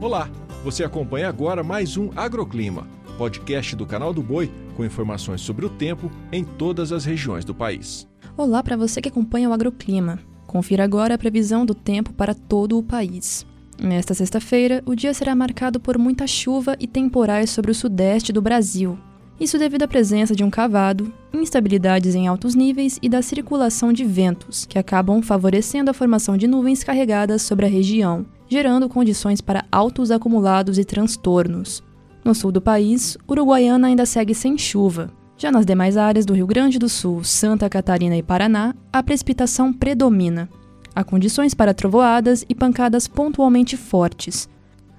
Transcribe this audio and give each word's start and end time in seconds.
Olá, 0.00 0.30
você 0.64 0.82
acompanha 0.82 1.28
agora 1.28 1.62
mais 1.62 1.98
um 1.98 2.08
Agroclima, 2.16 2.88
podcast 3.18 3.76
do 3.76 3.84
canal 3.84 4.14
do 4.14 4.22
Boi 4.22 4.50
com 4.74 4.82
informações 4.82 5.42
sobre 5.42 5.66
o 5.66 5.68
tempo 5.68 6.10
em 6.32 6.42
todas 6.42 6.90
as 6.90 7.04
regiões 7.04 7.44
do 7.44 7.54
país. 7.54 8.08
Olá 8.34 8.62
para 8.62 8.78
você 8.78 9.02
que 9.02 9.10
acompanha 9.10 9.50
o 9.50 9.52
Agroclima. 9.52 10.18
Confira 10.46 10.84
agora 10.84 11.16
a 11.16 11.18
previsão 11.18 11.66
do 11.66 11.74
tempo 11.74 12.14
para 12.14 12.32
todo 12.32 12.78
o 12.78 12.82
país. 12.82 13.44
Nesta 13.78 14.14
sexta-feira, 14.14 14.82
o 14.86 14.94
dia 14.94 15.12
será 15.12 15.34
marcado 15.34 15.78
por 15.78 15.98
muita 15.98 16.26
chuva 16.26 16.78
e 16.80 16.86
temporais 16.86 17.50
sobre 17.50 17.70
o 17.70 17.74
sudeste 17.74 18.32
do 18.32 18.40
Brasil. 18.40 18.98
Isso 19.38 19.58
devido 19.58 19.82
à 19.82 19.88
presença 19.88 20.34
de 20.34 20.42
um 20.42 20.48
cavado, 20.48 21.12
instabilidades 21.30 22.14
em 22.14 22.26
altos 22.26 22.54
níveis 22.54 22.98
e 23.02 23.08
da 23.08 23.20
circulação 23.20 23.92
de 23.92 24.04
ventos, 24.04 24.64
que 24.64 24.78
acabam 24.78 25.20
favorecendo 25.20 25.90
a 25.90 25.94
formação 25.94 26.38
de 26.38 26.46
nuvens 26.46 26.82
carregadas 26.82 27.42
sobre 27.42 27.66
a 27.66 27.68
região, 27.68 28.24
gerando 28.50 28.88
condições 28.88 29.40
para 29.40 29.64
altos 29.70 30.10
acumulados 30.10 30.76
e 30.76 30.84
transtornos. 30.84 31.84
No 32.24 32.34
sul 32.34 32.50
do 32.50 32.60
país, 32.60 33.16
Uruguaiana 33.30 33.86
ainda 33.86 34.04
segue 34.04 34.34
sem 34.34 34.58
chuva. 34.58 35.08
Já 35.38 35.52
nas 35.52 35.64
demais 35.64 35.96
áreas 35.96 36.26
do 36.26 36.34
Rio 36.34 36.48
Grande 36.48 36.78
do 36.78 36.88
Sul, 36.88 37.22
Santa 37.22 37.70
Catarina 37.70 38.16
e 38.16 38.22
Paraná, 38.22 38.74
a 38.92 39.02
precipitação 39.02 39.72
predomina. 39.72 40.50
Há 40.94 41.04
condições 41.04 41.54
para 41.54 41.72
trovoadas 41.72 42.44
e 42.48 42.54
pancadas 42.54 43.06
pontualmente 43.06 43.76
fortes. 43.76 44.48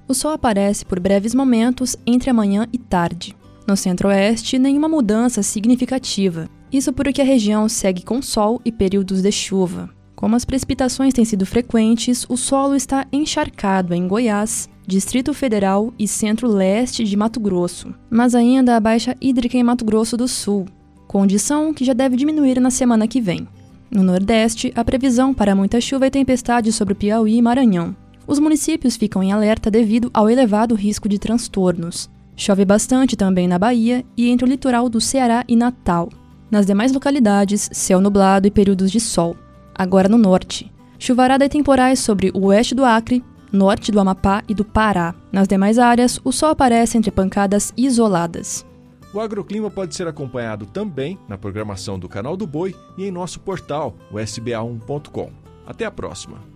O 0.08 0.14
sol 0.14 0.32
aparece 0.32 0.86
por 0.86 1.00
breves 1.00 1.36
momentos 1.36 1.98
entre 2.08 2.30
a 2.30 2.34
manhã 2.34 2.66
e 2.72 2.78
tarde. 2.78 3.36
No 3.68 3.76
centro-oeste, 3.76 4.58
nenhuma 4.58 4.88
mudança 4.88 5.44
significativa. 5.44 6.50
Isso 6.72 6.94
porque 6.94 7.22
a 7.22 7.26
região 7.26 7.68
segue 7.68 8.02
com 8.02 8.22
sol 8.22 8.62
e 8.64 8.72
períodos 8.72 9.22
de 9.22 9.32
chuva. 9.32 9.90
Como 10.22 10.36
as 10.36 10.46
precipitações 10.46 11.16
têm 11.16 11.26
sido 11.26 11.48
frequentes, 11.48 12.28
o 12.30 12.38
solo 12.38 12.76
está 12.76 13.08
encharcado 13.12 13.92
em 13.92 14.08
Goiás, 14.08 14.70
Distrito 14.86 15.34
Federal 15.34 15.92
e 15.98 16.08
centro-leste 16.08 17.04
de 17.04 17.18
Mato 17.18 17.40
Grosso, 17.40 17.92
mas 18.08 18.36
ainda 18.36 18.76
há 18.76 18.80
baixa 18.80 19.18
hídrica 19.20 19.58
em 19.58 19.64
Mato 19.64 19.84
Grosso 19.84 20.16
do 20.16 20.28
Sul, 20.28 20.68
condição 21.08 21.74
que 21.74 21.84
já 21.84 21.94
deve 21.94 22.16
diminuir 22.16 22.60
na 22.60 22.70
semana 22.70 23.08
que 23.08 23.20
vem. 23.20 23.48
No 23.90 24.04
Nordeste, 24.04 24.72
a 24.76 24.86
previsão 24.86 25.34
para 25.34 25.56
muita 25.56 25.82
chuva 25.82 26.06
e 26.06 26.12
tempestade 26.12 26.72
sobre 26.72 26.94
Piauí 26.94 27.38
e 27.38 27.42
Maranhão. 27.42 27.96
Os 28.28 28.38
municípios 28.38 28.96
ficam 28.96 29.24
em 29.24 29.32
alerta 29.32 29.72
devido 29.72 30.12
ao 30.14 30.30
elevado 30.30 30.76
risco 30.76 31.10
de 31.10 31.18
transtornos. 31.18 32.12
Chove 32.36 32.64
bastante 32.64 33.16
também 33.16 33.48
na 33.48 33.58
Bahia 33.58 34.06
e 34.16 34.30
entre 34.30 34.46
o 34.46 34.48
litoral 34.48 34.88
do 34.88 35.02
Ceará 35.02 35.44
e 35.48 35.56
Natal. 35.56 36.10
Nas 36.52 36.68
demais 36.68 36.92
localidades, 36.92 37.72
céu 37.74 38.00
nublado 38.00 38.48
e 38.48 38.52
períodos 38.52 38.92
de 38.92 39.00
sol. 39.00 39.36
Agora 39.76 40.10
no 40.10 40.18
norte. 40.18 40.72
Chuvarada 41.00 41.46
e 41.46 41.50
temporais 41.50 42.00
sobre 42.00 42.32
o 42.34 42.46
oeste 42.46 42.76
do 42.76 42.86
Acre, 42.86 43.24
norte 43.52 43.92
do 43.92 44.00
Amapá 44.00 44.44
e 44.48 44.54
do 44.54 44.64
Pará. 44.64 45.16
Nas 45.32 45.48
demais 45.48 45.80
áreas, 45.80 46.20
o 46.24 46.32
sol 46.32 46.50
aparece 46.50 46.98
entre 46.98 47.12
pancadas 47.12 47.74
isoladas. 47.76 48.66
O 49.14 49.20
agroclima 49.20 49.70
pode 49.70 49.94
ser 49.96 50.08
acompanhado 50.08 50.66
também 50.66 51.20
na 51.28 51.38
programação 51.38 52.00
do 52.00 52.08
Canal 52.08 52.38
do 52.38 52.48
Boi 52.48 52.76
e 52.98 53.06
em 53.06 53.12
nosso 53.12 53.40
portal, 53.40 53.96
o 54.12 54.16
sba1.com. 54.16 55.32
Até 55.66 55.86
a 55.86 55.92
próxima! 55.92 56.51